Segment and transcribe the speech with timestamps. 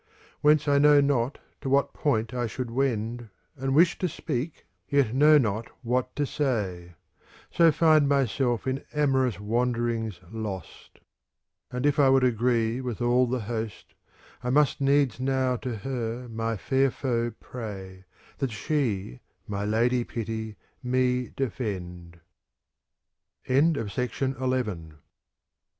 [0.41, 3.29] Whence I know not to what point I should wend.
[3.55, 8.83] And wish to speak, yet know not what to say: i° So find myself in
[8.95, 11.01] amorous wanderings lost.
[11.69, 13.93] And if I would agree with all the host,
[14.43, 18.05] I must needs now to her my fair foe pray,
[18.39, 22.19] That she, my Lady Pity, me defend.
[23.45, 24.33] SONNET VI From
[24.63, 24.71] V.
[24.71, 24.93] N.